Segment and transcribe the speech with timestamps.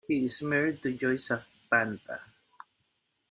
[0.07, 2.21] He is married to Joy Zapanta.